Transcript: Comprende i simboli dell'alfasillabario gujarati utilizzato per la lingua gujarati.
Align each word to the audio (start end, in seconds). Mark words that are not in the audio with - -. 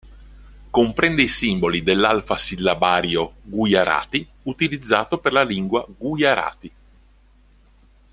Comprende 0.71 1.21
i 1.21 1.27
simboli 1.27 1.83
dell'alfasillabario 1.83 3.35
gujarati 3.43 4.27
utilizzato 4.45 5.19
per 5.19 5.31
la 5.31 5.43
lingua 5.43 5.85
gujarati. 5.87 6.71